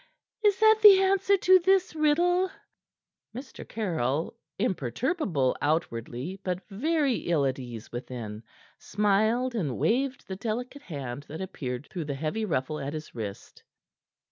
Is 0.43 0.59
that 0.59 0.79
the 0.81 0.99
answer 0.99 1.37
to 1.37 1.59
this 1.59 1.93
riddle?" 1.93 2.49
Mr. 3.35 3.69
Caryll, 3.69 4.33
imperturbable 4.57 5.55
outwardly, 5.61 6.39
but 6.43 6.67
very 6.69 7.17
ill 7.29 7.45
at 7.45 7.59
ease 7.59 7.91
within, 7.91 8.41
smiled 8.79 9.53
and 9.53 9.77
waved 9.77 10.27
the 10.27 10.35
delicate 10.35 10.81
hand 10.81 11.27
that 11.29 11.39
appeared 11.39 11.85
through 11.91 12.05
the 12.05 12.15
heavy 12.15 12.45
ruffle 12.45 12.79
at 12.79 12.93
his 12.93 13.13
wrist. 13.13 13.61